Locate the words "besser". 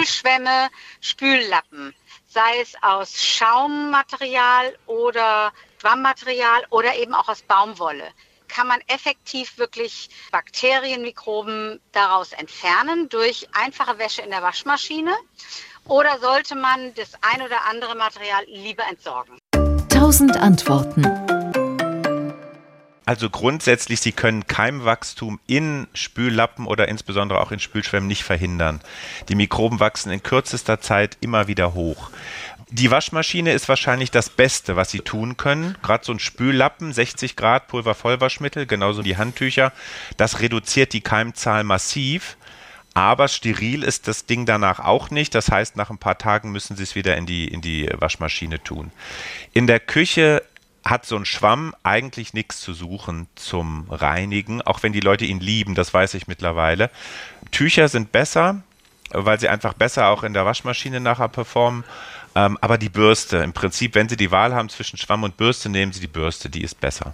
58.12-58.62, 59.74-60.08, 66.80-67.06